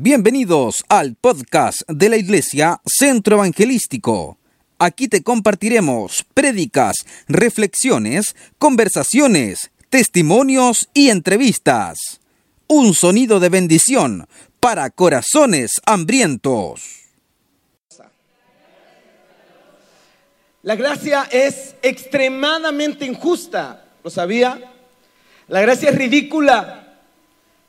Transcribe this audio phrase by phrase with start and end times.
[0.00, 4.38] Bienvenidos al podcast de la Iglesia Centro Evangelístico.
[4.78, 12.20] Aquí te compartiremos prédicas, reflexiones, conversaciones, testimonios y entrevistas.
[12.68, 14.28] Un sonido de bendición
[14.60, 16.80] para corazones hambrientos.
[20.62, 24.60] La gracia es extremadamente injusta, ¿lo sabía?
[25.48, 26.87] La gracia es ridícula.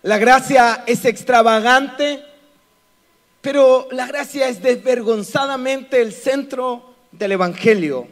[0.02, 2.24] La gracia es extravagante,
[3.42, 8.08] pero la gracia es desvergonzadamente el centro del Evangelio.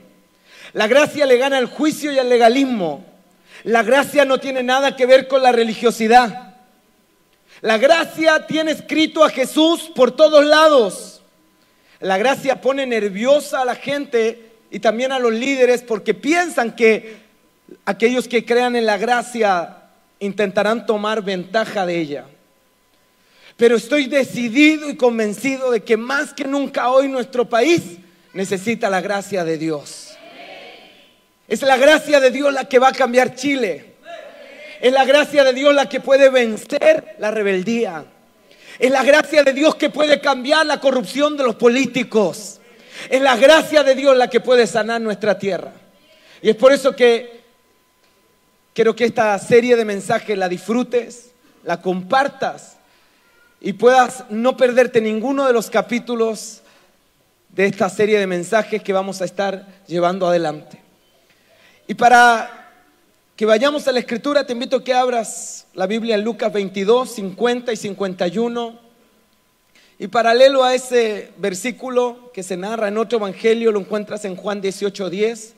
[0.73, 3.05] La gracia le gana al juicio y al legalismo.
[3.63, 6.55] La gracia no tiene nada que ver con la religiosidad.
[7.61, 11.21] La gracia tiene escrito a Jesús por todos lados.
[12.01, 17.21] La gracia pone nerviosa a la gente y también a los líderes porque piensan que
[17.85, 19.86] aquellos que crean en la gracia
[20.19, 22.25] intentarán tomar ventaja de ella.
[23.55, 27.81] Pero estoy decidido y convencido de que más que nunca hoy nuestro país
[28.33, 30.15] necesita la gracia de Dios.
[31.47, 33.95] Es la gracia de Dios la que va a cambiar Chile.
[34.79, 38.05] Es la gracia de Dios la que puede vencer la rebeldía.
[38.77, 42.59] Es la gracia de Dios que puede cambiar la corrupción de los políticos.
[43.09, 45.71] Es la gracia de Dios la que puede sanar nuestra tierra.
[46.41, 47.36] Y es por eso que
[48.77, 51.31] Quiero que esta serie de mensajes la disfrutes,
[51.63, 52.77] la compartas
[53.59, 56.61] y puedas no perderte ninguno de los capítulos
[57.49, 60.79] de esta serie de mensajes que vamos a estar llevando adelante.
[61.87, 62.71] Y para
[63.35, 67.09] que vayamos a la escritura, te invito a que abras la Biblia en Lucas 22,
[67.09, 68.79] 50 y 51.
[69.97, 74.61] Y paralelo a ese versículo que se narra en otro evangelio, lo encuentras en Juan
[74.61, 75.53] 18, 10.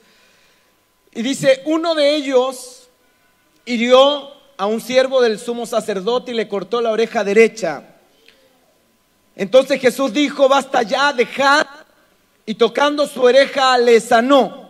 [1.15, 2.78] Y dice, uno de ellos
[3.69, 7.83] hirió a un siervo del sumo sacerdote y le cortó la oreja derecha.
[9.35, 11.67] Entonces Jesús dijo, basta ya, dejad,
[12.47, 14.69] y tocando su oreja le sanó.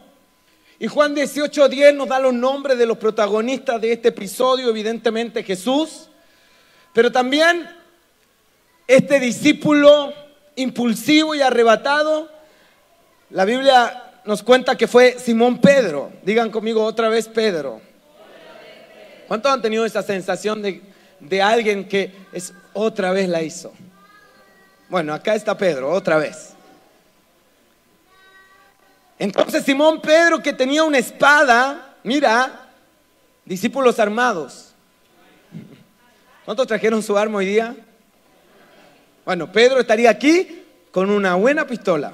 [0.80, 6.10] Y Juan 18:10 nos da los nombres de los protagonistas de este episodio, evidentemente Jesús,
[6.94, 7.70] pero también
[8.86, 10.14] este discípulo
[10.58, 12.30] impulsivo y arrebatado,
[13.30, 16.12] la Biblia nos cuenta que fue Simón Pedro.
[16.24, 17.89] Digan conmigo otra vez Pedro.
[19.30, 23.72] ¿Cuántos han tenido esa sensación de, alguien que es otra vez la hizo?
[24.90, 26.56] Bueno, acá está Pedro, otra vez.
[29.20, 32.72] Entonces Simón Pedro que tenía una espada, mira,
[33.46, 34.74] discípulos armados.
[36.44, 37.76] ¿Cuántos trajeron su arma hoy día?
[39.26, 42.14] Bueno, Pedro estaría aquí con una buena pistola.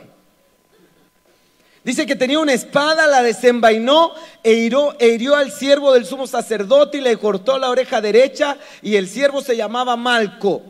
[1.85, 6.25] Dice que tenía una espada, la desenvainó e hirió, e hirió, al siervo del sumo
[6.25, 10.63] sacerdote y le cortó la oreja derecha y el siervo se llamaba Malco.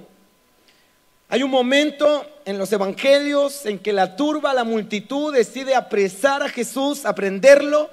[1.30, 6.50] Hay un momento en los evangelios en que la turba, la multitud decide apresar a
[6.50, 7.90] Jesús, aprenderlo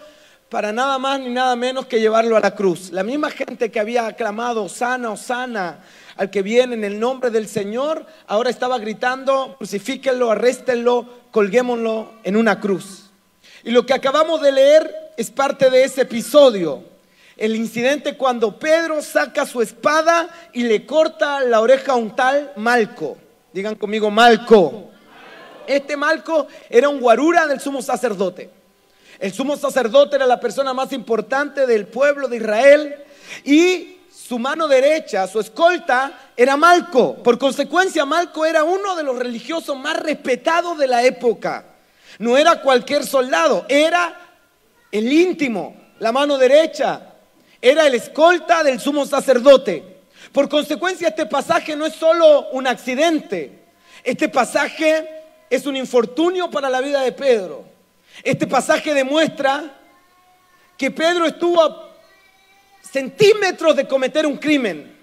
[0.49, 2.91] para nada más ni nada menos que llevarlo a la cruz.
[2.91, 5.79] La misma gente que había aclamado, sana, sana
[6.17, 12.35] al que viene en el nombre del Señor, ahora estaba gritando, crucifíquenlo, arréstenlo, colguémoslo en
[12.37, 13.12] una cruz.
[13.65, 16.83] Y lo que acabamos de leer es parte de ese episodio.
[17.37, 22.53] El incidente cuando Pedro saca su espada y le corta la oreja a un tal
[22.57, 23.17] Malco.
[23.53, 24.91] Digan conmigo, Malco.
[25.67, 28.51] Este Malco era un guarura del sumo sacerdote.
[29.19, 32.97] El sumo sacerdote era la persona más importante del pueblo de Israel
[33.45, 37.15] y su mano derecha, su escolta, era Malco.
[37.23, 41.72] Por consecuencia, Malco era uno de los religiosos más respetados de la época.
[42.19, 44.21] No era cualquier soldado, era
[44.91, 47.15] el íntimo, la mano derecha,
[47.61, 50.01] era el escolta del sumo sacerdote.
[50.33, 53.63] Por consecuencia, este pasaje no es solo un accidente,
[54.05, 55.09] este pasaje
[55.49, 57.65] es un infortunio para la vida de Pedro.
[58.23, 59.79] Este pasaje demuestra
[60.77, 61.91] que Pedro estuvo a
[62.83, 64.97] centímetros de cometer un crimen.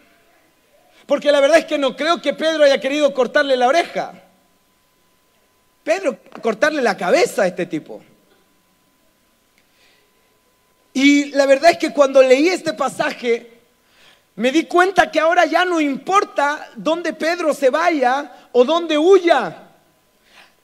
[1.06, 4.14] Porque la verdad es que no creo que Pedro haya querido cortarle la oreja.
[5.90, 8.00] Pedro cortarle la cabeza a este tipo.
[10.94, 13.53] Y la verdad es que cuando leí este pasaje,
[14.36, 19.64] me di cuenta que ahora ya no importa dónde Pedro se vaya o dónde huya.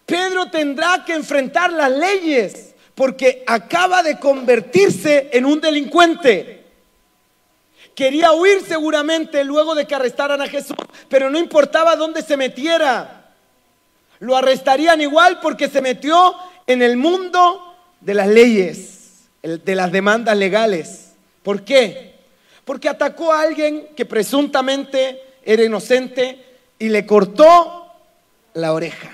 [0.05, 6.65] Pedro tendrá que enfrentar las leyes porque acaba de convertirse en un delincuente.
[7.95, 10.77] Quería huir seguramente luego de que arrestaran a Jesús,
[11.09, 13.14] pero no importaba dónde se metiera.
[14.19, 16.35] Lo arrestarían igual porque se metió
[16.67, 21.11] en el mundo de las leyes, de las demandas legales.
[21.43, 22.15] ¿Por qué?
[22.63, 26.43] Porque atacó a alguien que presuntamente era inocente
[26.79, 27.91] y le cortó
[28.53, 29.11] la oreja.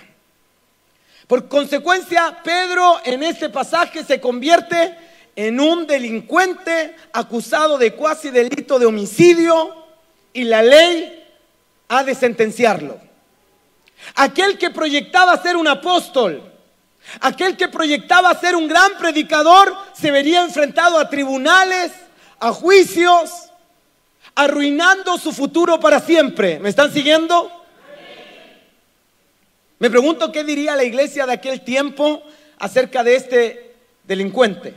[1.28, 4.96] Por consecuencia, Pedro en este pasaje se convierte
[5.36, 9.76] en un delincuente acusado de cuasi delito de homicidio
[10.34, 11.24] y la ley
[11.88, 13.00] ha de sentenciarlo.
[14.16, 16.52] Aquel que proyectaba ser un apóstol,
[17.20, 21.92] aquel que proyectaba ser un gran predicador, se vería enfrentado a tribunales,
[22.40, 23.30] a juicios,
[24.36, 26.60] arruinando su futuro para siempre.
[26.60, 27.52] ¿Me están siguiendo?
[29.80, 32.24] Me pregunto qué diría la iglesia de aquel tiempo
[32.60, 34.76] acerca de este delincuente.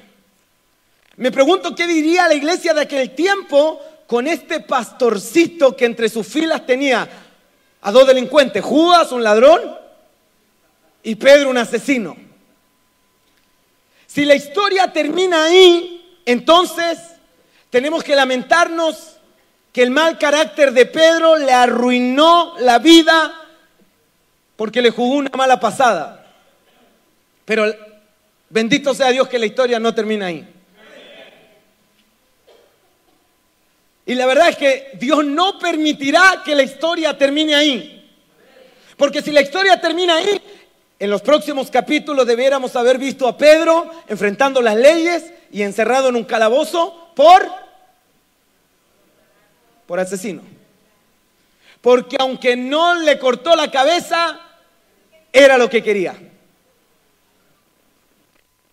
[1.16, 6.26] Me pregunto qué diría la iglesia de aquel tiempo con este pastorcito que entre sus
[6.26, 7.08] filas tenía
[7.84, 9.60] a dos delincuentes, Judas, un ladrón,
[11.02, 12.16] y Pedro, un asesino.
[14.06, 16.98] Si la historia termina ahí, entonces
[17.68, 19.18] tenemos que lamentarnos
[19.70, 23.34] que el mal carácter de Pedro le arruinó la vida
[24.56, 26.26] porque le jugó una mala pasada.
[27.44, 27.66] Pero
[28.48, 30.53] bendito sea Dios que la historia no termina ahí.
[34.06, 38.12] Y la verdad es que Dios no permitirá que la historia termine ahí.
[38.96, 40.40] Porque si la historia termina ahí,
[40.98, 46.16] en los próximos capítulos debiéramos haber visto a Pedro enfrentando las leyes y encerrado en
[46.16, 47.64] un calabozo por
[49.86, 50.42] por asesino.
[51.80, 54.40] Porque aunque no le cortó la cabeza,
[55.32, 56.14] era lo que quería.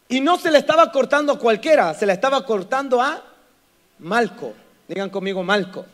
[0.08, 3.22] Y no se le estaba cortando a cualquiera, se le estaba cortando a
[4.00, 4.54] Malco.
[4.92, 5.86] Digan conmigo Malco.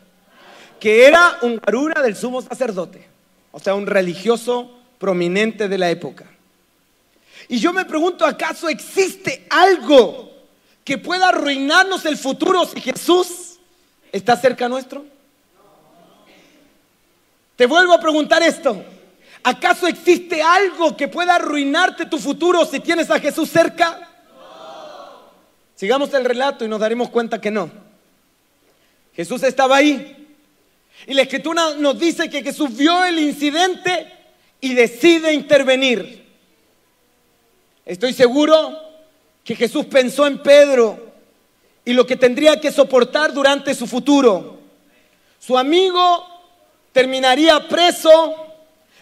[0.80, 3.06] Que era un garura del sumo sacerdote.
[3.52, 6.24] O sea, un religioso prominente de la época.
[7.48, 10.32] Y yo me pregunto, ¿acaso existe algo
[10.84, 13.60] que pueda arruinarnos el futuro si Jesús
[14.10, 15.04] está cerca nuestro?
[17.54, 18.84] Te vuelvo a preguntar esto.
[19.44, 24.08] ¿Acaso existe algo que pueda arruinarte tu futuro si tienes a Jesús cerca?
[25.76, 27.87] Sigamos el relato y nos daremos cuenta que no.
[29.18, 30.36] Jesús estaba ahí.
[31.04, 34.06] Y la escritura nos dice que Jesús vio el incidente
[34.60, 36.24] y decide intervenir.
[37.84, 38.80] Estoy seguro
[39.42, 41.14] que Jesús pensó en Pedro
[41.84, 44.60] y lo que tendría que soportar durante su futuro.
[45.40, 46.24] Su amigo
[46.92, 48.36] terminaría preso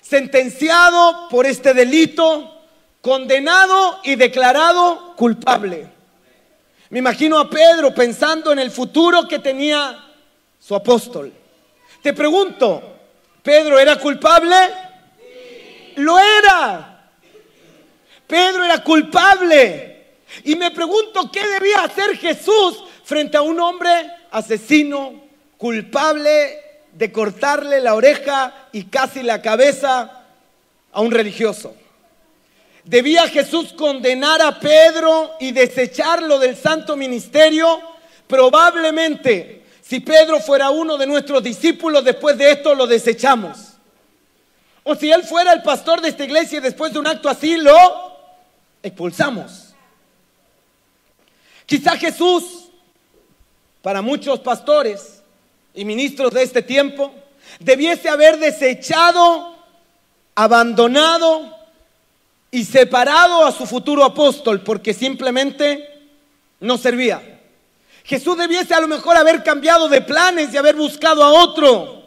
[0.01, 2.59] sentenciado por este delito,
[3.03, 5.91] condenado y declarado culpable.
[6.89, 10.05] Me imagino a Pedro pensando en el futuro que tenía
[10.67, 11.33] su apóstol.
[12.03, 12.83] Te pregunto,
[13.43, 14.57] ¿Pedro era culpable?
[15.97, 17.09] Lo era.
[18.27, 20.07] Pedro era culpable.
[20.43, 25.23] Y me pregunto qué debía hacer Jesús frente a un hombre asesino,
[25.57, 26.59] culpable
[26.93, 30.25] de cortarle la oreja y casi la cabeza
[30.91, 31.77] a un religioso.
[32.83, 37.81] ¿Debía Jesús condenar a Pedro y desecharlo del santo ministerio?
[38.27, 39.56] Probablemente,
[39.89, 43.75] si Pedro fuera uno de nuestros discípulos, después de esto lo desechamos.
[44.83, 47.57] O si él fuera el pastor de esta iglesia y después de un acto así
[47.57, 48.17] lo
[48.83, 49.75] expulsamos.
[51.67, 52.69] Quizá Jesús,
[53.81, 55.23] para muchos pastores,
[55.73, 57.13] y ministros de este tiempo,
[57.61, 59.55] debiese haber desechado,
[60.35, 61.55] abandonado
[62.51, 66.09] y separado a su futuro apóstol porque simplemente
[66.59, 67.36] no servía.
[68.07, 72.05] Jesús debiese a lo mejor haber cambiado de planes y haber buscado a otro.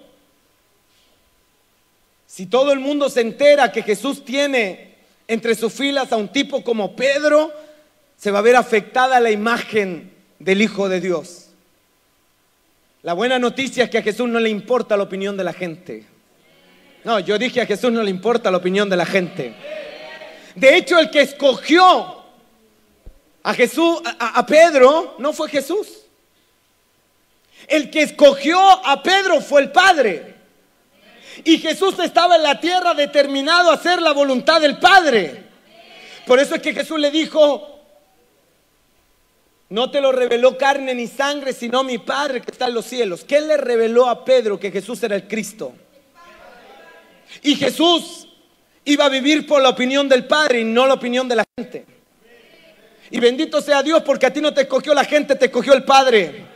[2.26, 4.96] Si todo el mundo se entera que Jesús tiene
[5.28, 7.52] entre sus filas a un tipo como Pedro,
[8.18, 11.48] se va a ver afectada la imagen del Hijo de Dios.
[13.04, 16.06] La buena noticia es que a Jesús no le importa la opinión de la gente.
[17.04, 19.54] No, yo dije a Jesús no le importa la opinión de la gente.
[20.56, 22.19] De hecho, el que escogió
[23.50, 26.04] a Jesús, a, Pedro, no fue Jesús.
[27.68, 30.36] El que escogió a Pedro fue el Padre.
[31.44, 35.46] Y Jesús estaba en la tierra determinado a hacer la voluntad del Padre.
[36.28, 37.80] Por eso es que Jesús le dijo,
[39.70, 43.24] no te lo reveló carne ni sangre, sino mi Padre que está en los cielos.
[43.24, 45.74] ¿Qué le reveló a Pedro que Jesús era el Cristo?
[47.42, 48.28] Y Jesús
[48.86, 51.99] iba a vivir por la opinión del Padre y no la opinión de la gente.
[53.12, 55.84] Y bendito sea Dios porque a ti no te escogió la gente, te escogió el
[55.84, 56.49] Padre.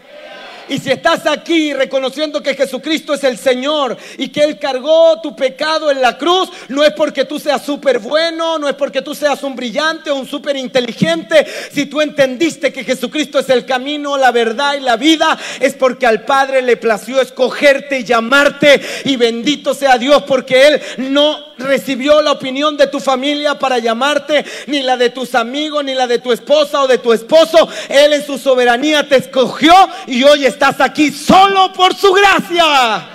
[0.69, 5.35] Y si estás aquí reconociendo que Jesucristo es el Señor y que Él cargó tu
[5.35, 9.13] pecado en la cruz, no es porque tú seas súper bueno, no es porque tú
[9.13, 11.45] seas un brillante o un súper inteligente.
[11.71, 16.05] Si tú entendiste que Jesucristo es el camino, la verdad y la vida, es porque
[16.05, 18.81] al Padre le plació escogerte y llamarte.
[19.05, 24.45] Y bendito sea Dios porque Él no recibió la opinión de tu familia para llamarte,
[24.67, 27.67] ni la de tus amigos, ni la de tu esposa o de tu esposo.
[27.89, 29.73] Él en su soberanía te escogió
[30.07, 33.09] y hoy estás aquí solo por su gracia.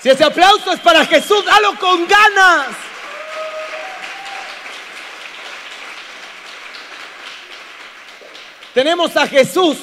[0.00, 2.68] Si ese aplauso es para Jesús, dalo con ganas.
[8.74, 9.76] Tenemos a Jesús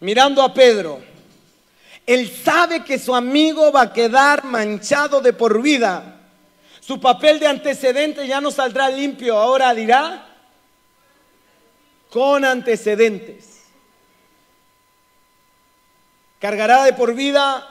[0.00, 1.00] mirando a Pedro.
[2.06, 6.16] Él sabe que su amigo va a quedar manchado de por vida.
[6.80, 10.27] Su papel de antecedente ya no saldrá limpio, ahora dirá
[12.10, 13.62] con antecedentes.
[16.40, 17.68] Cargará de por vida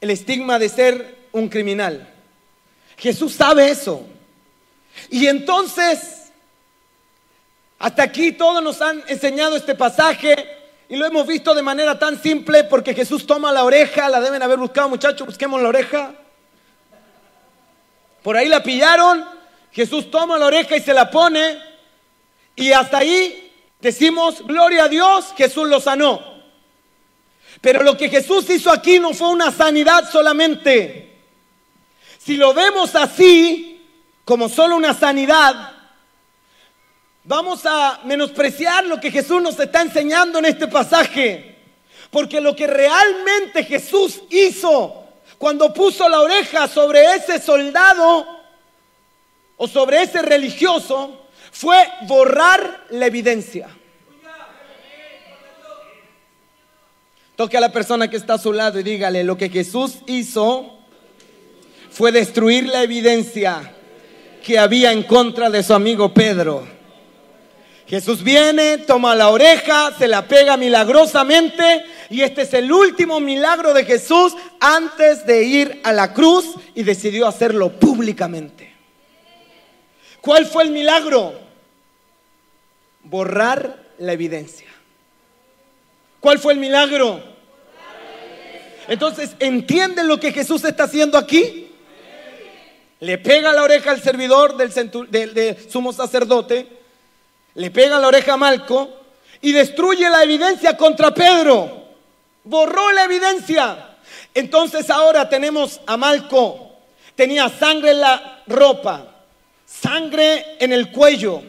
[0.00, 2.12] el estigma de ser un criminal.
[2.96, 4.06] Jesús sabe eso.
[5.10, 6.30] Y entonces,
[7.78, 10.56] hasta aquí todos nos han enseñado este pasaje
[10.88, 14.42] y lo hemos visto de manera tan simple porque Jesús toma la oreja, la deben
[14.42, 16.14] haber buscado muchachos, busquemos la oreja.
[18.22, 19.24] Por ahí la pillaron,
[19.72, 21.58] Jesús toma la oreja y se la pone
[22.54, 23.45] y hasta ahí
[23.80, 26.36] Decimos, gloria a Dios, Jesús lo sanó.
[27.60, 31.18] Pero lo que Jesús hizo aquí no fue una sanidad solamente.
[32.18, 33.84] Si lo vemos así,
[34.24, 35.72] como solo una sanidad,
[37.24, 41.56] vamos a menospreciar lo que Jesús nos está enseñando en este pasaje.
[42.10, 45.04] Porque lo que realmente Jesús hizo
[45.38, 48.26] cuando puso la oreja sobre ese soldado
[49.56, 51.76] o sobre ese religioso, fue
[52.06, 53.68] borrar la evidencia.
[57.36, 60.78] Toque a la persona que está a su lado y dígale, lo que Jesús hizo
[61.90, 63.74] fue destruir la evidencia
[64.42, 66.66] que había en contra de su amigo Pedro.
[67.86, 73.74] Jesús viene, toma la oreja, se la pega milagrosamente y este es el último milagro
[73.74, 78.75] de Jesús antes de ir a la cruz y decidió hacerlo públicamente.
[80.26, 81.46] ¿Cuál fue el milagro?
[83.08, 84.66] borrar la evidencia.
[86.20, 87.22] ¿Cuál fue el milagro?
[88.88, 91.72] Entonces, ¿entienden lo que Jesús está haciendo aquí?
[93.00, 96.66] Le pega la oreja al servidor del, sumo sacerdote,
[97.54, 99.02] le pega la oreja a Malco
[99.40, 101.86] y destruye la evidencia contra Pedro.
[102.44, 103.96] Borró la evidencia.
[104.34, 106.72] Entonces ahora tenemos a Malco.
[107.14, 109.15] Tenía sangre en la ropa,
[109.66, 111.42] sangre en el cuello,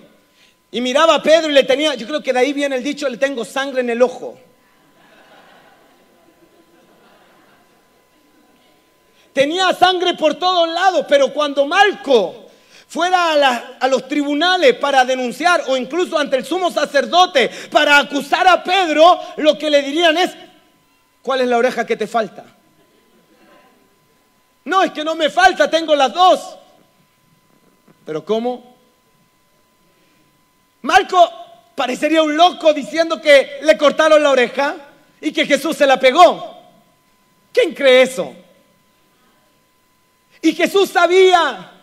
[0.72, 3.08] y miraba a Pedro y le tenía, yo creo que de ahí viene el dicho,
[3.08, 4.38] le tengo sangre en el ojo.
[9.32, 12.48] Tenía sangre por todos lados, pero cuando Malco
[12.88, 18.48] fuera a, a, los tribunales para denunciar o incluso ante el sumo sacerdote para acusar
[18.48, 20.32] a Pedro, lo que le dirían es,
[21.22, 22.46] ¿cuál es la oreja que te falta?
[24.66, 26.58] No, es que no me falta, tengo las dos.
[28.08, 28.78] Pero ¿cómo?
[30.84, 31.30] Marco
[31.76, 34.78] parecería un loco diciendo que le cortaron la oreja
[35.20, 36.58] y que Jesús se la pegó.
[37.52, 38.34] ¿Quién cree eso?
[40.42, 41.76] Y Jesús sabía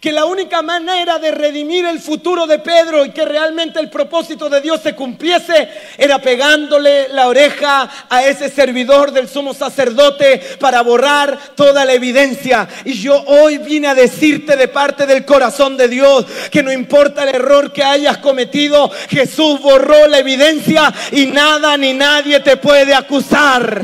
[0.00, 4.48] que la única manera de redimir el futuro de Pedro y que realmente el propósito
[4.48, 5.68] de Dios se cumpliese
[5.98, 12.68] era pegándole la oreja a ese servidor del sumo sacerdote para borrar toda la evidencia.
[12.84, 17.24] Y yo hoy vine a decirte de parte del corazón de Dios que no importa
[17.24, 22.94] el error que hayas cometido, Jesús borró la evidencia y nada ni nadie te puede
[22.94, 23.82] acusar.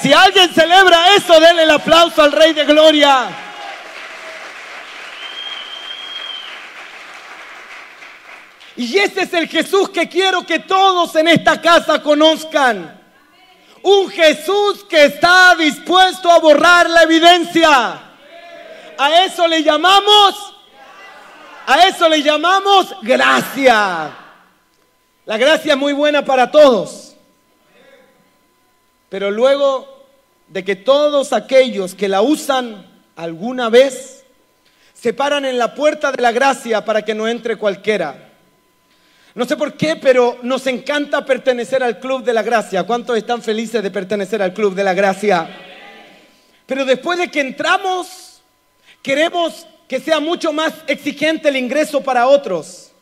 [0.00, 3.43] Si alguien celebra eso, denle el aplauso al Rey de Gloria.
[8.76, 13.00] Y ese es el Jesús que quiero que todos en esta casa conozcan.
[13.82, 18.00] Un Jesús que está dispuesto a borrar la evidencia.
[18.96, 20.54] A eso le llamamos,
[21.66, 24.10] a eso le llamamos gracia.
[25.26, 27.14] La gracia es muy buena para todos.
[29.08, 30.06] Pero luego
[30.48, 34.24] de que todos aquellos que la usan alguna vez
[34.94, 38.23] se paran en la puerta de la gracia para que no entre cualquiera.
[39.34, 42.84] No sé por qué, pero nos encanta pertenecer al Club de la Gracia.
[42.84, 45.48] ¿Cuántos están felices de pertenecer al Club de la Gracia?
[46.66, 48.40] Pero después de que entramos,
[49.02, 52.92] queremos que sea mucho más exigente el ingreso para otros.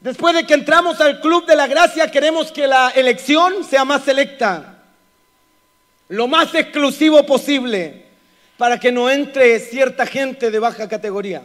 [0.00, 4.04] Después de que entramos al club de la gracia, queremos que la elección sea más
[4.04, 4.84] selecta,
[6.08, 8.04] lo más exclusivo posible,
[8.56, 11.42] para que no entre cierta gente de baja categoría.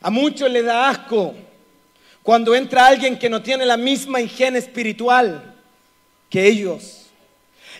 [0.00, 1.34] A muchos le da asco
[2.22, 5.54] cuando entra alguien que no tiene la misma higiene espiritual
[6.30, 7.06] que ellos.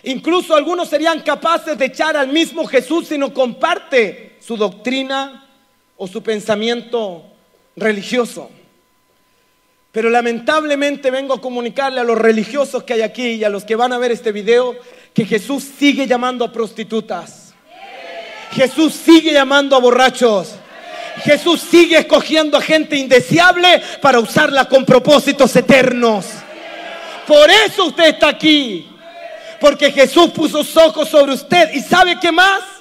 [0.03, 5.47] Incluso algunos serían capaces de echar al mismo Jesús si no comparte su doctrina
[5.95, 7.25] o su pensamiento
[7.75, 8.49] religioso.
[9.93, 13.75] Pero lamentablemente vengo a comunicarle a los religiosos que hay aquí y a los que
[13.75, 14.75] van a ver este video
[15.13, 17.53] que Jesús sigue llamando a prostitutas.
[18.51, 20.55] Jesús sigue llamando a borrachos.
[21.21, 26.25] Jesús sigue escogiendo a gente indeseable para usarla con propósitos eternos.
[27.27, 28.89] Por eso usted está aquí.
[29.59, 31.73] Porque Jesús puso sus ojos sobre usted.
[31.73, 32.72] ¿Y sabe qué más?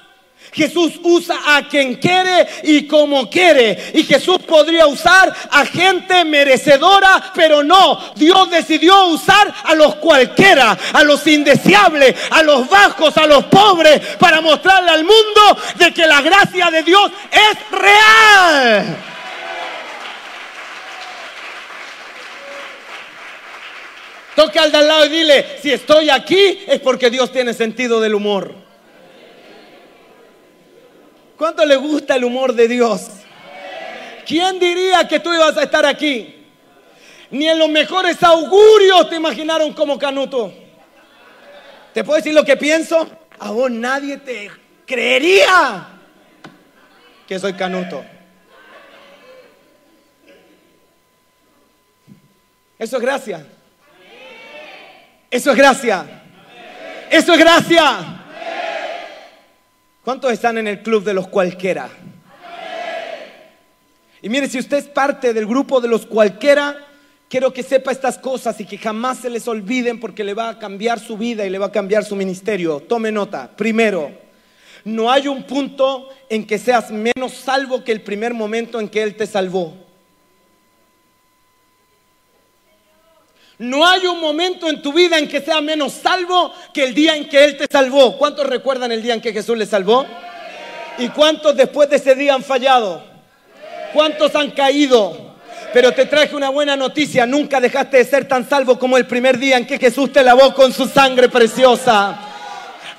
[0.52, 3.92] Jesús usa a quien quiere y como quiere.
[3.94, 7.99] Y Jesús podría usar a gente merecedora, pero no.
[8.16, 14.00] Dios decidió usar a los cualquiera, a los indeseables, a los bajos, a los pobres,
[14.18, 18.97] para mostrarle al mundo de que la gracia de Dios es real.
[24.37, 28.00] Toca al de al lado y dile, si estoy aquí es porque Dios tiene sentido
[28.00, 28.72] del humor.
[31.42, 33.08] ¿Cuánto le gusta el humor de Dios?
[34.25, 36.37] ¿Quién diría que tú ibas a estar aquí?
[37.32, 40.54] Ni en los mejores augurios te imaginaron como Canuto.
[41.92, 43.11] ¿Te puedo decir lo que pienso?
[43.40, 44.52] A vos nadie te
[44.87, 45.88] creería
[47.26, 48.04] que soy Canuto.
[52.78, 53.46] Eso es gracia.
[55.28, 56.06] Eso es gracia.
[57.11, 58.22] Eso es gracia.
[60.04, 61.88] ¿Cuántos están en el club de los cualquiera?
[64.21, 66.76] Y mire, si usted es parte del grupo de los cualquiera,
[67.28, 70.59] quiero que sepa estas cosas y que jamás se les olviden porque le va a
[70.59, 72.80] cambiar su vida y le va a cambiar su ministerio.
[72.80, 73.49] Tome nota.
[73.56, 74.11] Primero,
[74.85, 79.04] no hay un punto en que seas menos salvo que el primer momento en que
[79.04, 79.82] Él te salvó.
[83.62, 87.14] No hay un momento en tu vida en que sea menos salvo que el día
[87.14, 88.19] en que Él te salvó.
[88.19, 90.04] ¿Cuántos recuerdan el día en que Jesús les salvó?
[90.99, 93.05] ¿Y cuántos después de ese día han fallado?
[93.94, 95.37] ¿Cuántos han caído?
[95.72, 99.38] Pero te traje una buena noticia, nunca dejaste de ser tan salvo como el primer
[99.38, 102.32] día en que Jesús te lavó con su sangre preciosa.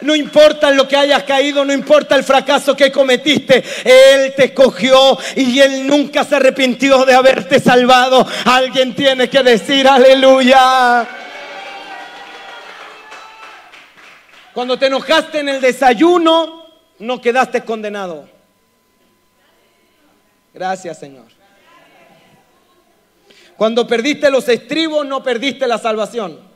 [0.01, 3.63] No importa lo que hayas caído, no importa el fracaso que cometiste.
[3.83, 8.25] Él te escogió y Él nunca se arrepintió de haberte salvado.
[8.45, 11.07] Alguien tiene que decir aleluya.
[14.53, 16.67] Cuando te enojaste en el desayuno,
[16.99, 18.29] no quedaste condenado.
[20.53, 21.25] Gracias, Señor.
[23.57, 26.52] Cuando perdiste los estribos, no perdiste la salvación.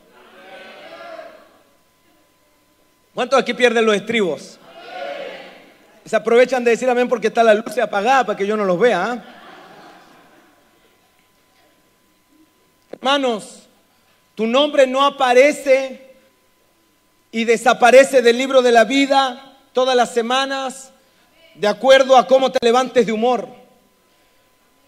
[3.18, 4.60] ¿Cuántos aquí pierden los estribos?
[6.04, 8.78] Se aprovechan de decir amén porque está la luz apagada para que yo no los
[8.78, 9.10] vea.
[9.10, 9.24] ¿ah?
[12.92, 13.64] Hermanos,
[14.36, 16.14] tu nombre no aparece
[17.32, 20.92] y desaparece del libro de la vida todas las semanas
[21.56, 23.48] de acuerdo a cómo te levantes de humor.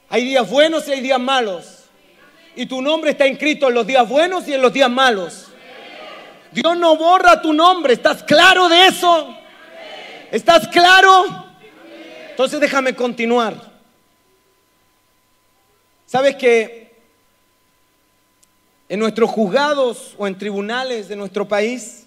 [0.09, 1.87] Hay días buenos y hay días malos.
[2.55, 5.50] Y tu nombre está inscrito en los días buenos y en los días malos.
[6.53, 7.95] Dios no borra tu nombre.
[7.95, 9.35] ¿Estás claro de eso?
[10.31, 11.47] ¿Estás claro?
[12.31, 13.71] Entonces déjame continuar.
[16.07, 16.91] ¿Sabes que
[18.89, 22.05] en nuestros juzgados o en tribunales de nuestro país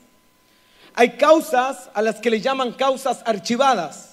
[0.93, 4.09] hay causas a las que le llaman causas archivadas?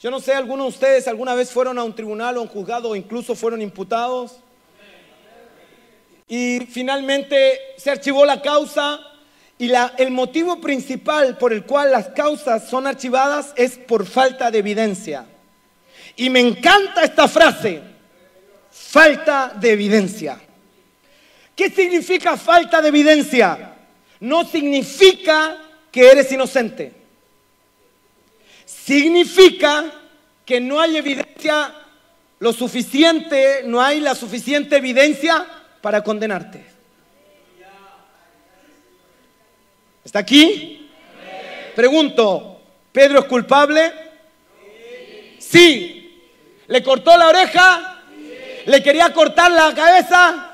[0.00, 2.48] Yo no sé, algunos de ustedes alguna vez fueron a un tribunal o a un
[2.48, 4.38] juzgado o incluso fueron imputados
[6.32, 8.98] y finalmente se archivó la causa
[9.58, 14.60] y el motivo principal por el cual las causas son archivadas es por falta de
[14.60, 15.26] evidencia.
[16.16, 17.82] Y me encanta esta frase,
[18.70, 20.40] falta de evidencia.
[21.54, 23.74] ¿Qué significa falta de evidencia?
[24.20, 25.58] No significa
[25.90, 26.94] que eres inocente.
[28.64, 29.84] Significa
[30.46, 31.74] que no hay evidencia
[32.38, 35.46] lo suficiente, no hay la suficiente evidencia
[35.82, 36.64] para condenarte.
[40.04, 40.88] ¿Está aquí?
[41.74, 42.60] Pregunto,
[42.92, 43.92] ¿Pedro es culpable?
[45.38, 45.98] Sí.
[46.68, 48.00] ¿Le cortó la oreja?
[48.66, 50.52] ¿Le quería cortar la cabeza?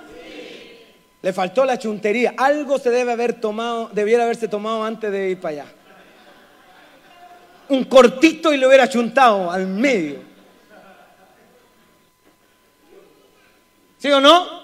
[1.20, 2.34] Le faltó la chuntería.
[2.36, 5.66] Algo se debe haber tomado, debiera haberse tomado antes de ir para allá.
[7.68, 10.20] Un cortito y le hubiera chuntado al medio.
[13.98, 14.57] ¿Sí o no?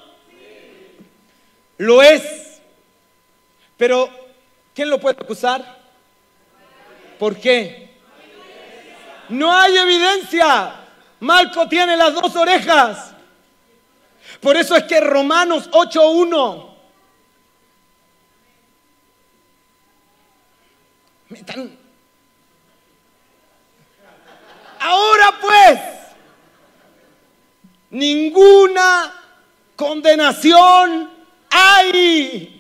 [1.79, 2.61] Lo es.
[3.77, 4.09] Pero,
[4.75, 5.79] ¿quién lo puede acusar?
[7.19, 7.95] ¿Por qué?
[9.29, 10.75] No hay evidencia.
[11.21, 13.13] Marco tiene las dos orejas.
[14.41, 16.75] Por eso es que Romanos 8.1
[24.81, 25.81] Ahora pues,
[27.91, 29.13] ninguna
[29.75, 31.14] condenación
[31.55, 32.51] hay.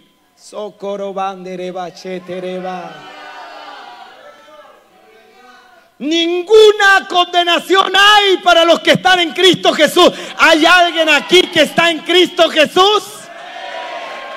[5.99, 10.11] Ninguna condenación hay para los que están en Cristo Jesús.
[10.39, 13.24] ¿Hay alguien aquí que está en Cristo Jesús?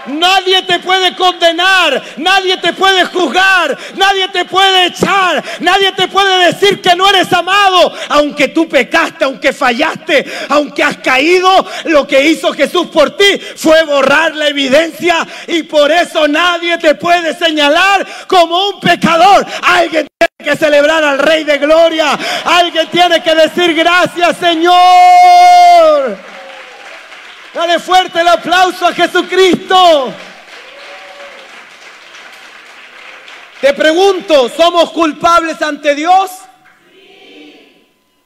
[0.08, 6.48] Nadie te puede condenar, nadie te puede juzgar, nadie te puede echar, nadie te puede
[6.48, 12.28] decir que no eres amado, aunque tú pecaste, aunque fallaste, aunque has caído, lo que
[12.28, 18.06] hizo Jesús por ti fue borrar la evidencia y por eso nadie te puede señalar
[18.28, 19.46] como un pecador.
[19.64, 26.37] Alguien tiene que celebrar al Rey de Gloria, alguien tiene que decir gracias Señor.
[27.58, 30.14] Dale fuerte el aplauso a Jesucristo.
[33.60, 36.30] Te pregunto, ¿somos culpables ante Dios?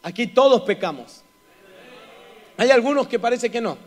[0.03, 1.23] Aquí todos pecamos.
[2.57, 3.77] Hay algunos que parece que no.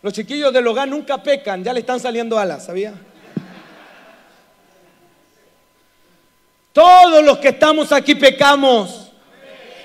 [0.00, 2.94] Los chiquillos del hogar nunca pecan, ya le están saliendo alas, ¿sabía?
[6.72, 9.12] Todos los que estamos aquí pecamos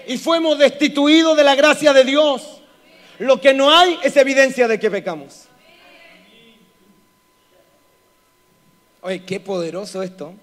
[0.07, 2.56] y fuimos destituidos de la gracia de Dios.
[3.19, 5.47] Lo que no hay es evidencia de que pecamos.
[9.01, 10.33] Oye, qué poderoso esto.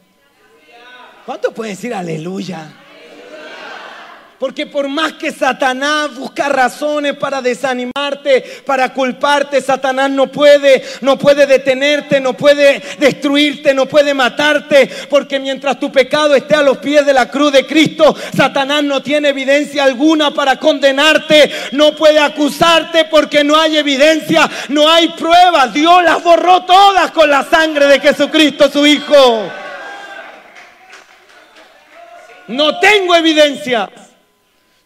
[1.27, 2.84] ¿Cuántos pueden decir aleluya?
[4.45, 11.17] Porque por más que Satanás busca razones para desanimarte, para culparte, Satanás no puede, no
[11.17, 14.91] puede detenerte, no puede destruirte, no puede matarte.
[15.09, 19.03] Porque mientras tu pecado esté a los pies de la cruz de Cristo, Satanás no
[19.03, 25.73] tiene evidencia alguna para condenarte, no puede acusarte porque no hay evidencia, no hay pruebas.
[25.73, 29.51] Dios las borró todas con la sangre de Jesucristo, su Hijo.
[32.49, 33.89] No tengo evidencia.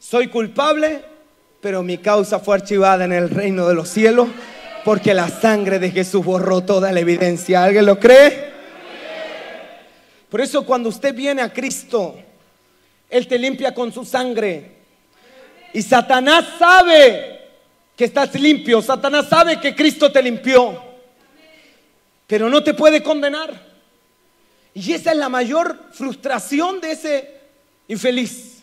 [0.08, 1.04] Soy culpable,
[1.60, 4.26] pero mi causa fue archivada en el reino de los cielos
[4.82, 7.62] porque la sangre de Jesús borró toda la evidencia.
[7.62, 8.50] ¿Alguien lo cree?
[10.30, 12.16] Por eso cuando usted viene a Cristo,
[13.10, 14.76] Él te limpia con su sangre.
[15.74, 17.40] Y Satanás sabe
[17.94, 18.80] que estás limpio.
[18.80, 20.84] Satanás sabe que Cristo te limpió.
[22.26, 23.52] Pero no te puede condenar.
[24.72, 27.34] Y esa es la mayor frustración de ese
[27.88, 28.57] infeliz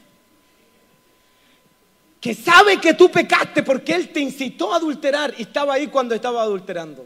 [2.26, 6.16] que sabe que tú pecaste porque Él te incitó a adulterar y estaba ahí cuando
[6.16, 7.06] estaba adulterando.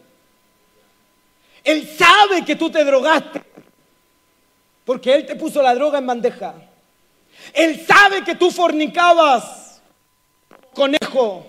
[1.62, 3.44] Él sabe que tú te drogaste
[4.86, 6.56] porque Él te puso la droga en bandeja.
[7.54, 9.82] Él sabe que tú fornicabas,
[10.74, 11.46] conejo.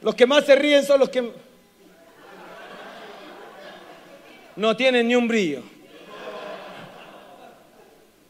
[0.00, 1.32] Los que más se ríen son los que
[4.56, 5.73] no tienen ni un brillo.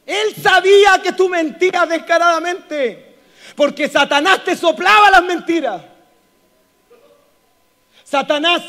[0.06, 3.16] Él sabía que tú mentías descaradamente,
[3.56, 5.82] porque Satanás te soplaba las mentiras.
[8.04, 8.62] Satanás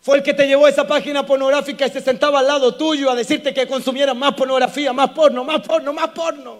[0.00, 3.10] fue el que te llevó a esa página pornográfica y se sentaba al lado tuyo
[3.10, 6.58] a decirte que consumieras más pornografía, más porno, más porno, más porno.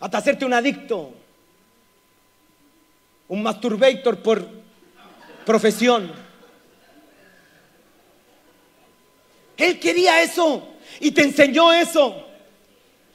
[0.00, 1.12] Hasta hacerte un adicto,
[3.28, 4.48] un masturbator por
[5.44, 6.10] profesión.
[9.56, 10.68] Él quería eso
[11.00, 12.29] y te enseñó eso.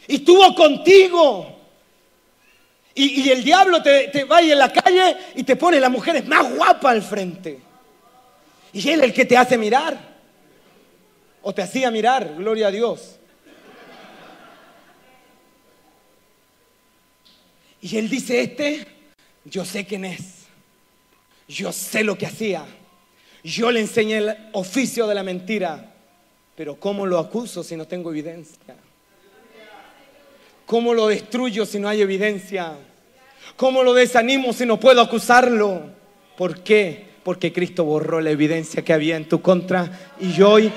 [0.07, 1.55] Y estuvo contigo.
[2.93, 6.53] Y, el diablo te, te va en la calle y te pone las mujeres más
[6.55, 7.59] guapas al frente.
[8.71, 10.15] Y él el que te hace mirar.
[11.41, 13.17] O te hacía mirar, gloria a Dios.
[17.81, 18.87] Y él dice, este,
[19.43, 20.45] yo sé quién es.
[21.47, 22.65] Yo sé lo que hacía.
[23.43, 25.93] Yo le enseñé el oficio de la mentira.
[26.55, 28.75] Pero ¿cómo lo acuso si no tengo evidencia?
[30.65, 32.73] ¿Cómo lo destruyo si no hay evidencia?
[33.55, 35.81] ¿Cómo lo desanimo si no puedo acusarlo?
[36.35, 37.05] ¿Por qué?
[37.23, 40.71] Porque Cristo borró la evidencia que había en tu contra y hoy,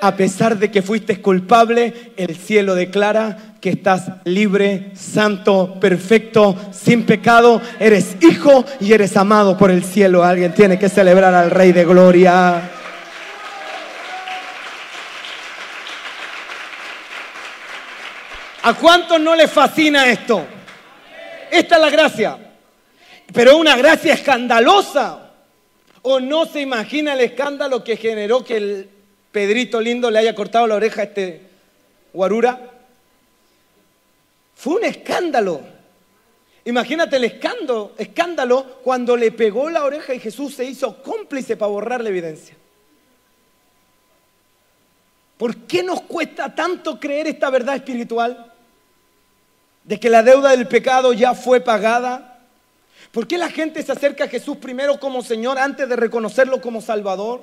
[0.00, 7.04] a pesar de que fuiste culpable, el cielo declara que estás libre, santo, perfecto, sin
[7.04, 10.24] pecado, eres hijo y eres amado por el cielo.
[10.24, 12.70] Alguien tiene que celebrar al Rey de Gloria.
[18.62, 20.44] ¿A cuántos no les fascina esto?
[21.50, 22.38] Esta es la gracia.
[23.32, 25.30] Pero una gracia escandalosa.
[26.02, 28.88] ¿O no se imagina el escándalo que generó que el
[29.30, 31.42] Pedrito lindo le haya cortado la oreja a este
[32.12, 32.70] guarura?
[34.54, 35.60] Fue un escándalo.
[36.64, 41.70] Imagínate el escándalo, escándalo cuando le pegó la oreja y Jesús se hizo cómplice para
[41.70, 42.54] borrar la evidencia.
[45.36, 48.51] ¿Por qué nos cuesta tanto creer esta verdad espiritual?
[49.84, 52.40] De que la deuda del pecado ya fue pagada.
[53.10, 56.80] ¿Por qué la gente se acerca a Jesús primero como Señor antes de reconocerlo como
[56.80, 57.42] Salvador?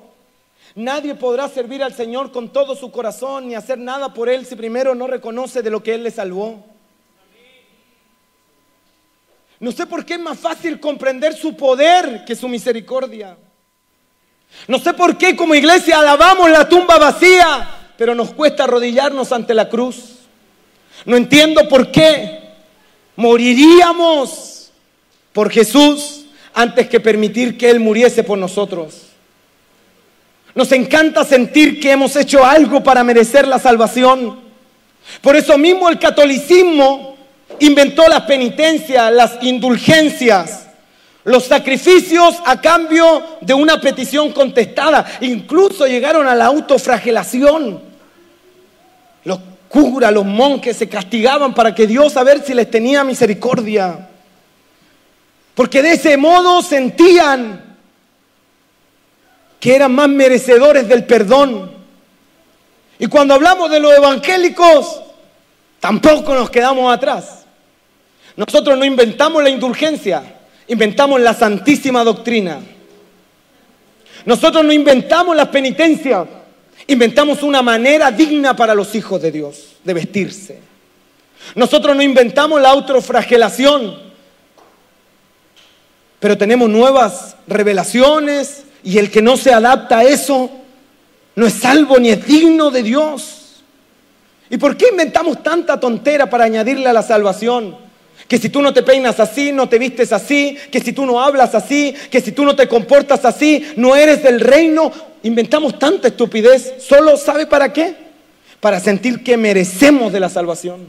[0.76, 4.56] Nadie podrá servir al Señor con todo su corazón ni hacer nada por Él si
[4.56, 6.64] primero no reconoce de lo que Él le salvó.
[9.60, 13.36] No sé por qué es más fácil comprender su poder que su misericordia.
[14.68, 19.54] No sé por qué como iglesia alabamos la tumba vacía, pero nos cuesta arrodillarnos ante
[19.54, 20.19] la cruz.
[21.06, 22.40] No entiendo por qué
[23.16, 24.72] moriríamos
[25.34, 29.10] por Jesús antes que permitir que Él muriese por nosotros.
[30.56, 34.40] Nos encanta sentir que hemos hecho algo para merecer la salvación.
[35.22, 37.18] Por eso mismo el catolicismo
[37.60, 40.68] inventó las penitencias, las indulgencias,
[41.24, 45.06] los sacrificios a cambio de una petición contestada.
[45.22, 47.82] Incluso llegaron a la autofragelación.
[49.24, 54.10] Los curas, los monjes se castigaban para que Dios a ver si les tenía misericordia.
[55.56, 57.78] Porque de ese modo sentían
[59.60, 61.72] que eran más merecedores del perdón.
[62.98, 65.02] Y cuando hablamos de los evangélicos,
[65.80, 67.46] tampoco nos quedamos atrás.
[68.36, 70.24] Nosotros no inventamos la indulgencia,
[70.68, 72.60] inventamos la santísima doctrina.
[74.26, 76.26] Nosotros no inventamos las penitencias,
[76.88, 80.60] inventamos una manera digna para los hijos de Dios de vestirse.
[81.56, 83.98] Nosotros no inventamos la autofragelación,
[86.20, 90.50] pero tenemos nuevas revelaciones y el que no se adapta a eso
[91.36, 93.64] no es salvo ni es digno de Dios.
[94.50, 97.89] ¿Y por qué inventamos tanta tontera para añadirle a la salvación?
[98.30, 101.20] Que si tú no te peinas así, no te vistes así, que si tú no
[101.20, 104.92] hablas así, que si tú no te comportas así, no eres del reino.
[105.24, 107.96] Inventamos tanta estupidez, solo sabe para qué?
[108.60, 110.88] Para sentir que merecemos de la salvación.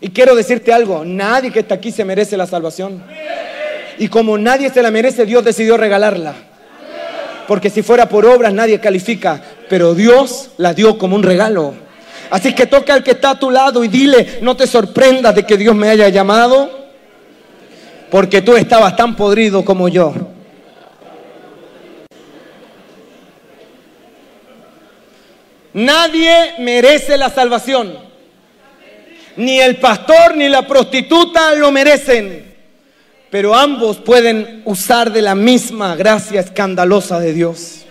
[0.00, 3.00] Y quiero decirte algo, nadie que está aquí se merece la salvación.
[3.98, 6.34] Y como nadie se la merece, Dios decidió regalarla.
[7.46, 11.74] Porque si fuera por obras nadie califica, pero Dios la dio como un regalo.
[12.30, 15.44] Así que toca al que está a tu lado y dile, no te sorprendas de
[15.44, 16.88] que Dios me haya llamado,
[18.10, 20.14] porque tú estabas tan podrido como yo.
[25.72, 27.94] Nadie merece la salvación.
[29.36, 32.54] Ni el pastor ni la prostituta lo merecen.
[33.30, 37.84] Pero ambos pueden usar de la misma gracia escandalosa de Dios.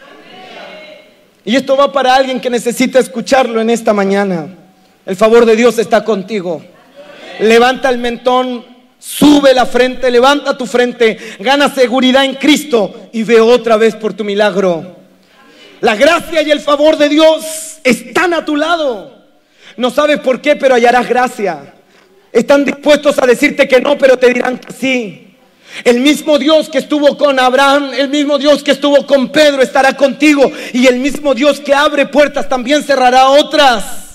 [1.50, 4.56] Y esto va para alguien que necesita escucharlo en esta mañana.
[5.04, 6.64] El favor de Dios está contigo.
[7.40, 8.64] Levanta el mentón,
[9.00, 14.14] sube la frente, levanta tu frente, gana seguridad en Cristo y ve otra vez por
[14.14, 14.98] tu milagro.
[15.82, 19.18] La gracia y el favor de Dios están a tu lado.
[19.76, 21.74] No sabes por qué, pero hallarás gracia.
[22.32, 25.29] Están dispuestos a decirte que no, pero te dirán que sí.
[25.84, 29.94] El mismo Dios que estuvo con Abraham, el mismo Dios que estuvo con Pedro estará
[29.94, 30.52] contigo.
[30.74, 34.10] Y el mismo Dios que abre puertas también cerrará otras.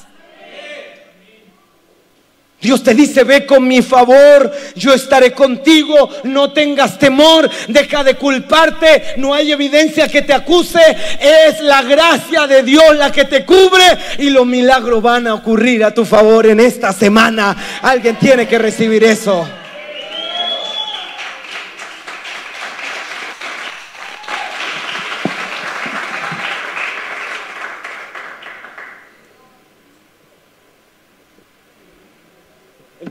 [2.64, 8.14] Dios te dice, ve con mi favor, yo estaré contigo, no tengas temor, deja de
[8.14, 10.80] culparte, no hay evidencia que te acuse,
[11.20, 13.84] es la gracia de Dios la que te cubre
[14.16, 17.54] y los milagros van a ocurrir a tu favor en esta semana.
[17.82, 19.46] Alguien tiene que recibir eso.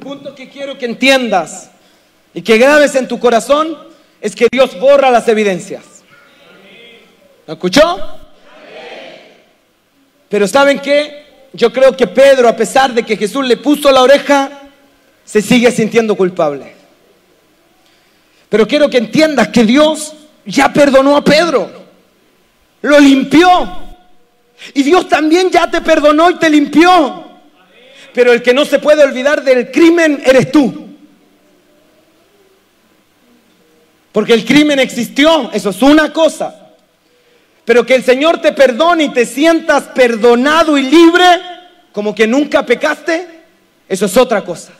[0.04, 0.36] punto
[0.86, 1.70] entiendas
[2.34, 3.78] y que grabes en tu corazón
[4.22, 5.84] es que Dios borra las evidencias.
[7.46, 8.20] ¿Lo escuchó?
[10.30, 11.24] Pero ¿saben qué?
[11.54, 14.64] Yo creo que Pedro, a pesar de que Jesús le puso la oreja,
[15.24, 16.74] se sigue sintiendo culpable.
[18.50, 20.14] Pero quiero que entiendas que Dios
[20.46, 21.70] ya perdonó a Pedro.
[22.82, 23.50] Lo limpió.
[24.74, 27.23] Y Dios también ya te perdonó y te limpió.
[28.14, 30.88] Pero el que no se puede olvidar del crimen eres tú.
[34.12, 36.70] Porque el crimen existió, eso es una cosa.
[37.66, 41.26] Pero que el Señor te perdone y te sientas perdonado y libre,
[41.92, 43.42] como que nunca pecaste,
[43.90, 44.72] Eso es otra cosa.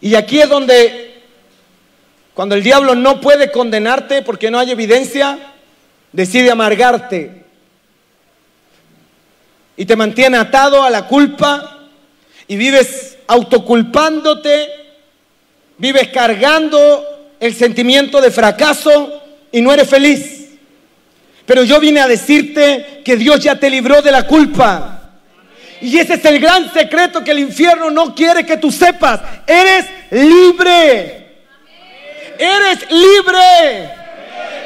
[0.00, 1.22] Y aquí es donde,
[2.34, 5.38] cuando el diablo no puede condenarte porque no hay evidencia,
[6.12, 7.43] decide amargarte
[9.76, 11.88] y te mantiene atado a la culpa
[12.46, 14.68] y vives autoculpándote,
[15.78, 17.04] vives cargando
[17.40, 20.48] el sentimiento de fracaso y no eres feliz.
[21.46, 25.10] Pero yo vine a decirte que Dios ya te libró de la culpa.
[25.80, 29.20] Y ese es el gran secreto que el infierno no quiere que tú sepas.
[29.46, 31.26] Eres libre.
[32.38, 34.03] Eres libre.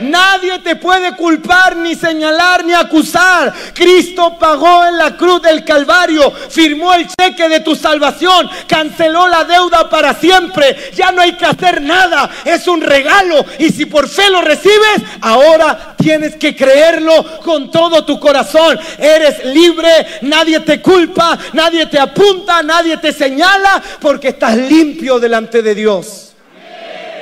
[0.01, 3.53] Nadie te puede culpar, ni señalar, ni acusar.
[3.75, 9.45] Cristo pagó en la cruz del Calvario, firmó el cheque de tu salvación, canceló la
[9.45, 10.93] deuda para siempre.
[10.95, 13.45] Ya no hay que hacer nada, es un regalo.
[13.59, 18.79] Y si por fe lo recibes, ahora tienes que creerlo con todo tu corazón.
[18.99, 19.91] Eres libre,
[20.23, 26.33] nadie te culpa, nadie te apunta, nadie te señala, porque estás limpio delante de Dios.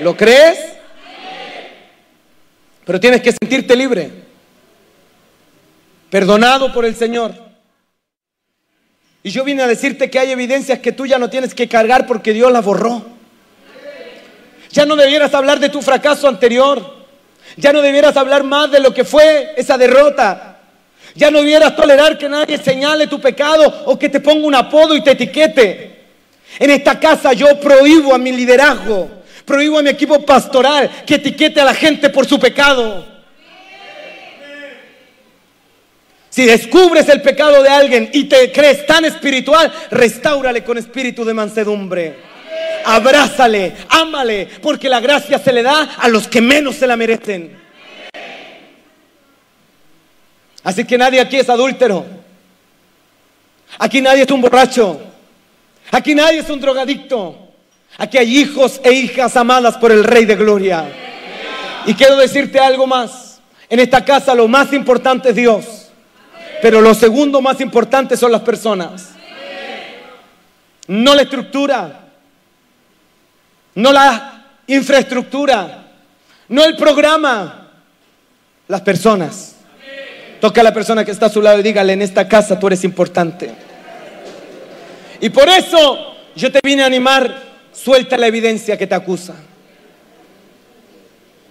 [0.01, 0.76] ¿Lo crees?
[2.87, 4.13] Pero tienes que sentirte libre,
[6.09, 7.35] perdonado por el Señor.
[9.25, 12.07] Y yo vine a decirte que hay evidencias que tú ya no tienes que cargar
[12.07, 13.05] porque Dios las borró.
[14.71, 16.95] Ya no debieras hablar de tu fracaso anterior.
[17.57, 20.61] Ya no debieras hablar más de lo que fue esa derrota.
[21.17, 24.95] Ya no debieras tolerar que nadie señale tu pecado o que te ponga un apodo
[24.95, 26.05] y te etiquete.
[26.61, 29.16] En esta casa yo prohíbo a mi liderazgo
[29.47, 33.07] Prohíbo a mi equipo pastoral que etiquete a la gente por su pecado.
[36.29, 41.33] Si descubres el pecado de alguien y te crees tan espiritual, restáurale con espíritu de
[41.33, 42.17] mansedumbre.
[42.85, 47.57] Abrázale, ámale, porque la gracia se le da a los que menos se la merecen.
[50.65, 52.05] Así que nadie aquí es adúltero.
[53.79, 55.01] Aquí nadie es un borracho.
[55.93, 57.46] Aquí nadie es un drogadicto.
[57.99, 60.85] Aquí hay hijos e hijas amadas por el Rey de Gloria.
[61.87, 63.41] Y quiero decirte algo más.
[63.69, 65.89] En esta casa lo más importante es Dios.
[66.61, 69.11] Pero lo segundo más importante son las personas.
[70.89, 72.01] No la estructura.
[73.75, 75.87] No la infraestructura.
[76.49, 77.71] No el programa.
[78.69, 79.57] Las personas.
[80.41, 82.67] Toca a la persona que está a su lado y dígale, en esta casa tú
[82.67, 83.51] eres importante.
[85.21, 87.46] Y por eso yo te vine a animar
[87.77, 89.35] suelta la evidencia que te acusa.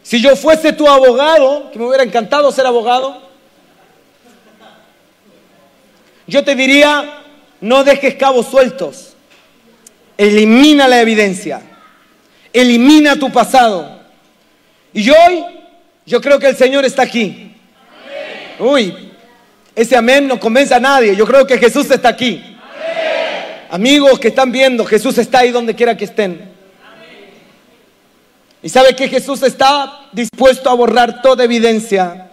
[0.04, 3.22] Si yo fuese tu abogado, que me hubiera encantado ser abogado,
[6.28, 7.22] yo te diría,
[7.62, 9.14] no dejes cabos sueltos,
[10.18, 11.62] elimina la evidencia,
[12.54, 14.00] elimina tu pasado.
[14.94, 15.46] Y hoy,
[16.06, 17.56] yo creo que el Señor está aquí.
[18.60, 19.12] Uy,
[19.76, 22.55] ese amén no convence a nadie, yo creo que Jesús está aquí.
[23.76, 26.50] Amigos que están viendo, Jesús está ahí donde quiera que estén.
[28.64, 32.32] Y sabe que Jesús está dispuesto a borrar toda evidencia.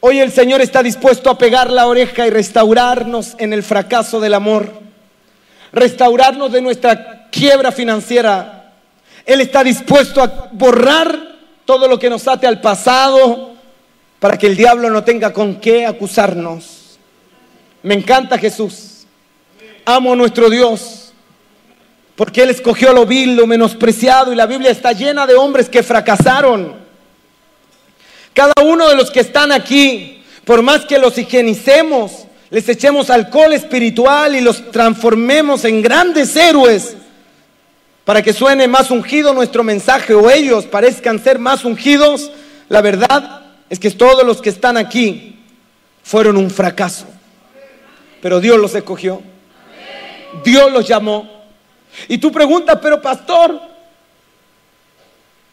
[0.00, 4.32] Hoy el Señor está dispuesto a pegar la oreja y restaurarnos en el fracaso del
[4.32, 4.72] amor,
[5.70, 8.72] restaurarnos de nuestra quiebra financiera.
[9.26, 13.52] Él está dispuesto a borrar todo lo que nos ate al pasado
[14.18, 16.98] para que el diablo no tenga con qué acusarnos.
[17.82, 18.93] Me encanta Jesús.
[19.84, 21.12] Amo a nuestro Dios,
[22.16, 25.82] porque Él escogió lo vil, lo menospreciado, y la Biblia está llena de hombres que
[25.82, 26.74] fracasaron.
[28.32, 33.52] Cada uno de los que están aquí, por más que los higienicemos, les echemos alcohol
[33.52, 36.96] espiritual y los transformemos en grandes héroes,
[38.04, 42.30] para que suene más ungido nuestro mensaje o ellos parezcan ser más ungidos,
[42.68, 45.38] la verdad es que todos los que están aquí
[46.02, 47.06] fueron un fracaso,
[48.22, 49.33] pero Dios los escogió.
[50.42, 51.28] Dios los llamó.
[52.08, 53.60] Y tú preguntas, pero pastor,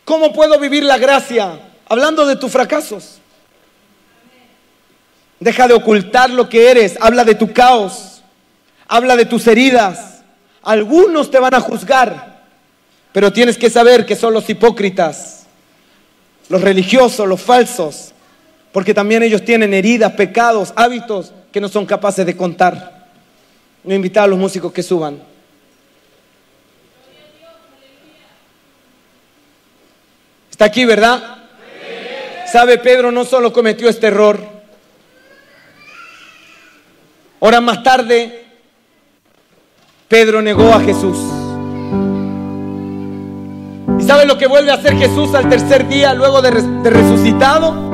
[0.06, 1.60] ¿cómo puedo vivir la gracia?
[1.88, 3.20] Hablando de tus fracasos.
[5.40, 6.98] Deja de ocultar lo que eres.
[7.00, 8.22] Habla de tu caos.
[8.88, 10.22] Habla de tus heridas.
[10.64, 12.42] Algunos te van a juzgar.
[13.12, 15.46] Pero tienes que saber que son los hipócritas,
[16.48, 18.14] los religiosos, los falsos.
[18.72, 23.01] Porque también ellos tienen heridas, pecados, hábitos que no son capaces de contar.
[23.84, 25.22] No invitar a los músicos que suban.
[30.52, 31.38] Está aquí, ¿verdad?
[32.52, 32.78] ¿Sabe?
[32.78, 34.40] Pedro no solo cometió este error.
[37.40, 38.46] Horas más tarde,
[40.08, 41.18] Pedro negó a Jesús.
[44.00, 47.90] ¿Y sabe lo que vuelve a hacer Jesús al tercer día luego de, de resucitado?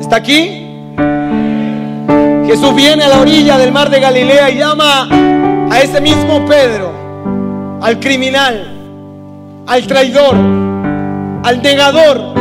[0.00, 0.63] ¿Está aquí?
[2.46, 5.08] Jesús viene a la orilla del mar de Galilea y llama
[5.70, 6.92] a ese mismo Pedro,
[7.80, 10.34] al criminal, al traidor,
[11.42, 12.34] al negador.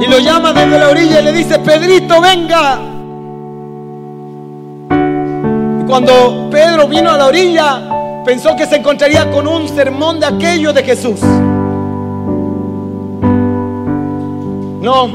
[0.00, 2.78] Y lo llama desde la orilla y le dice, Pedrito, venga.
[5.80, 7.82] Y cuando Pedro vino a la orilla,
[8.26, 11.20] pensó que se encontraría con un sermón de aquello de Jesús.
[14.82, 15.08] No,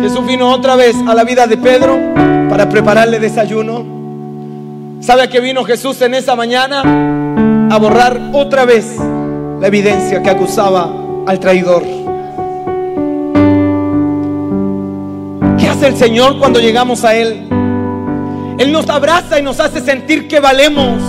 [0.00, 3.82] Jesús vino otra vez a la vida de Pedro para prepararle desayuno.
[5.00, 6.82] ¿Sabe a qué vino Jesús en esa mañana?
[7.70, 8.94] A borrar otra vez
[9.58, 10.92] la evidencia que acusaba
[11.26, 11.82] al traidor.
[15.58, 17.48] ¿Qué hace el Señor cuando llegamos a Él?
[18.58, 21.02] Él nos abraza y nos hace sentir que valemos.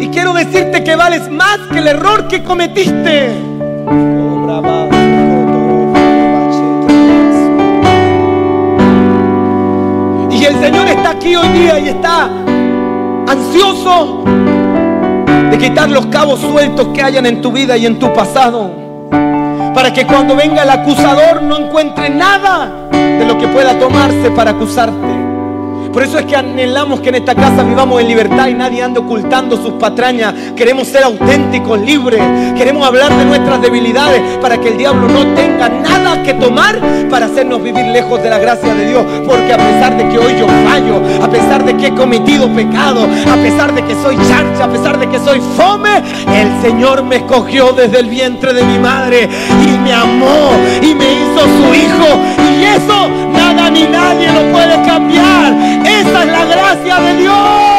[0.00, 3.32] Y quiero decirte que vales más que el error que cometiste.
[11.36, 12.28] Hoy día y está
[13.26, 14.24] ansioso
[15.50, 18.70] de quitar los cabos sueltos que hayan en tu vida y en tu pasado.
[19.74, 24.52] Para que cuando venga el acusador no encuentre nada de lo que pueda tomarse para
[24.52, 25.15] acusarte.
[25.96, 29.00] Por eso es que anhelamos que en esta casa vivamos en libertad y nadie ande
[29.00, 30.34] ocultando sus patrañas.
[30.54, 32.20] Queremos ser auténticos, libres.
[32.54, 36.78] Queremos hablar de nuestras debilidades para que el diablo no tenga nada que tomar
[37.08, 39.06] para hacernos vivir lejos de la gracia de Dios.
[39.26, 43.08] Porque a pesar de que hoy yo fallo, a pesar de que he cometido pecado,
[43.32, 47.16] a pesar de que soy charcha, a pesar de que soy fome, el Señor me
[47.16, 49.30] escogió desde el vientre de mi madre
[49.66, 50.50] y me amó
[50.82, 52.20] y me hizo su hijo.
[52.60, 53.25] Y eso
[53.76, 55.52] ni nadie lo puede cambiar.
[55.84, 57.75] Esa es la gracia de Dios.